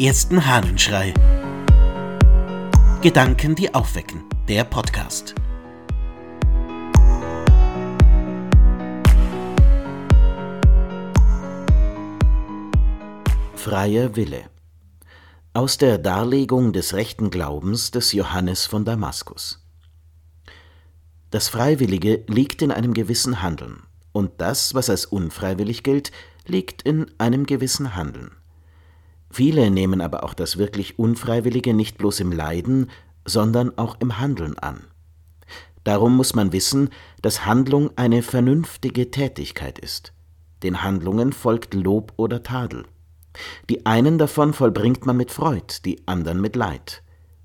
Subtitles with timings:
[0.00, 1.12] ersten Hahnenschrei.
[3.02, 4.24] Gedanken, die aufwecken.
[4.48, 5.34] Der Podcast.
[13.54, 14.44] Freier Wille.
[15.52, 19.62] Aus der Darlegung des rechten Glaubens des Johannes von Damaskus.
[21.30, 23.82] Das Freiwillige liegt in einem gewissen Handeln,
[24.12, 26.10] und das, was als unfreiwillig gilt,
[26.46, 28.30] liegt in einem gewissen Handeln.
[29.30, 32.90] Viele nehmen aber auch das wirklich Unfreiwillige nicht bloß im Leiden,
[33.24, 34.84] sondern auch im Handeln an.
[35.84, 36.90] Darum muss man wissen,
[37.22, 40.12] dass Handlung eine vernünftige Tätigkeit ist.
[40.62, 42.84] Den Handlungen folgt Lob oder Tadel.
[43.70, 47.02] Die einen davon vollbringt man mit Freud, die anderen mit Leid.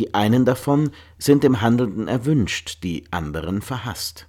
[0.00, 4.26] Die einen davon sind dem Handelnden erwünscht, die anderen verhasst.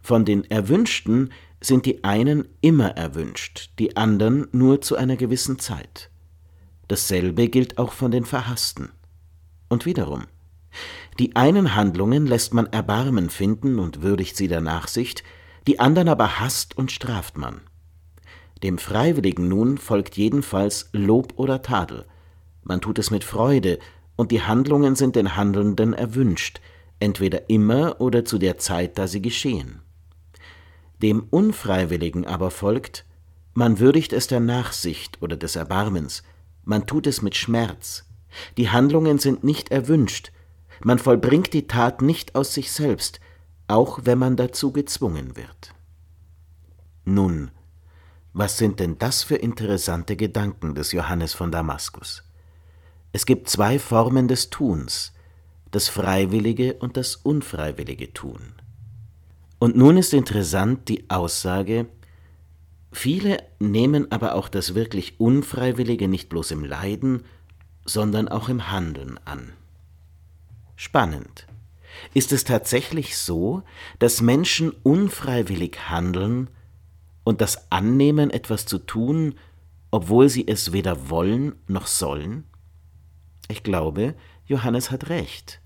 [0.00, 6.10] Von den Erwünschten sind die einen immer erwünscht, die anderen nur zu einer gewissen Zeit.
[6.90, 8.90] Dasselbe gilt auch von den Verhassten.
[9.68, 10.24] Und wiederum,
[11.20, 15.22] die einen Handlungen lässt man Erbarmen finden und würdigt sie der Nachsicht,
[15.68, 17.60] die anderen aber hasst und straft man.
[18.64, 22.06] Dem Freiwilligen nun folgt jedenfalls Lob oder Tadel.
[22.64, 23.78] Man tut es mit Freude,
[24.16, 26.60] und die Handlungen sind den Handelnden erwünscht,
[26.98, 29.80] entweder immer oder zu der Zeit, da sie geschehen.
[31.00, 33.04] Dem Unfreiwilligen aber folgt,
[33.54, 36.24] man würdigt es der Nachsicht oder des Erbarmens,
[36.70, 38.04] man tut es mit Schmerz.
[38.56, 40.30] Die Handlungen sind nicht erwünscht,
[40.84, 43.18] man vollbringt die Tat nicht aus sich selbst,
[43.66, 45.74] auch wenn man dazu gezwungen wird.
[47.04, 47.50] Nun,
[48.32, 52.22] was sind denn das für interessante Gedanken des Johannes von Damaskus?
[53.12, 55.12] Es gibt zwei Formen des Tuns,
[55.72, 58.54] das freiwillige und das unfreiwillige Tun.
[59.58, 61.88] Und nun ist interessant die Aussage,
[62.92, 67.22] Viele nehmen aber auch das wirklich Unfreiwillige nicht bloß im Leiden,
[67.84, 69.52] sondern auch im Handeln an.
[70.76, 71.46] Spannend.
[72.14, 73.62] Ist es tatsächlich so,
[73.98, 76.48] dass Menschen unfreiwillig handeln
[77.24, 79.34] und das annehmen, etwas zu tun,
[79.90, 82.44] obwohl sie es weder wollen noch sollen?
[83.48, 84.14] Ich glaube,
[84.46, 85.60] Johannes hat recht.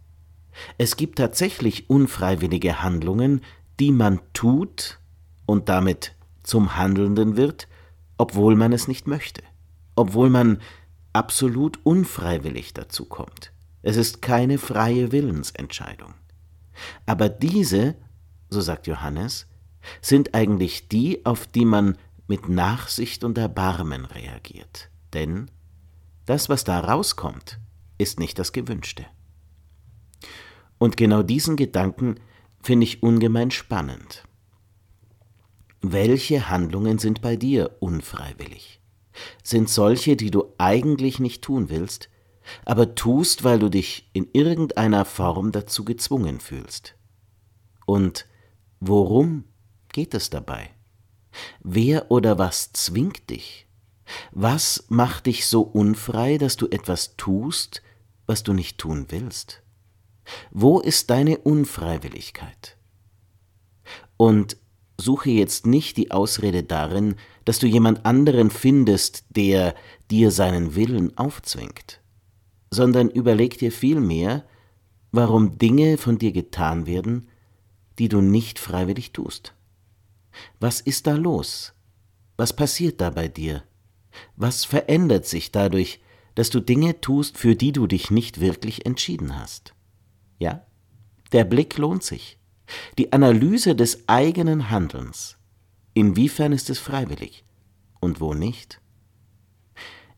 [0.79, 3.43] Es gibt tatsächlich unfreiwillige Handlungen,
[3.81, 4.99] die man tut
[5.47, 7.69] und damit zum Handelnden wird,
[8.17, 9.43] obwohl man es nicht möchte,
[9.97, 10.61] obwohl man
[11.13, 13.53] absolut unfreiwillig dazu kommt.
[13.83, 16.15] Es ist keine freie Willensentscheidung.
[17.07, 17.97] Aber diese,
[18.49, 19.47] so sagt Johannes,
[20.01, 24.91] sind eigentlich die, auf die man mit Nachsicht und Erbarmen reagiert.
[25.13, 25.51] Denn
[26.25, 27.61] das, was da rauskommt,
[27.99, 29.05] ist nicht das Gewünschte.
[30.79, 32.17] Und genau diesen Gedanken
[32.63, 34.25] finde ich ungemein spannend.
[35.87, 38.81] Welche Handlungen sind bei dir unfreiwillig?
[39.43, 42.09] Sind solche, die du eigentlich nicht tun willst,
[42.65, 46.95] aber tust, weil du dich in irgendeiner Form dazu gezwungen fühlst?
[47.85, 48.27] Und
[48.81, 49.45] worum
[49.93, 50.71] geht es dabei?
[51.63, 53.69] Wer oder was zwingt dich?
[54.31, 57.83] Was macht dich so unfrei, dass du etwas tust,
[58.25, 59.63] was du nicht tun willst?
[60.51, 62.79] Wo ist deine Unfreiwilligkeit?
[64.17, 64.57] Und
[64.99, 69.75] suche jetzt nicht die Ausrede darin, dass du jemand anderen findest, der
[70.11, 72.01] dir seinen Willen aufzwingt,
[72.71, 74.45] sondern überleg dir vielmehr,
[75.13, 77.29] warum Dinge von dir getan werden,
[77.99, 79.55] die du nicht freiwillig tust.
[80.59, 81.73] Was ist da los?
[82.37, 83.63] Was passiert da bei dir?
[84.37, 86.01] Was verändert sich dadurch,
[86.35, 89.75] dass du Dinge tust, für die du dich nicht wirklich entschieden hast?
[90.39, 90.67] Ja,
[91.33, 92.39] der Blick lohnt sich.
[92.99, 95.37] Die Analyse des eigenen Handelns.
[95.95, 97.45] Inwiefern ist es freiwillig
[98.01, 98.81] und wo nicht?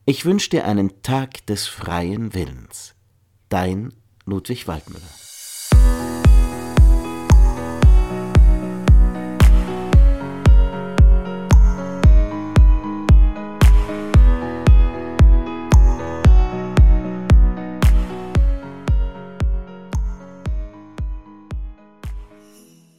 [0.04, 2.94] Ich wünsche dir einen Tag des freien Willens.
[3.48, 3.92] Dein
[4.24, 5.02] Ludwig Waldmüller.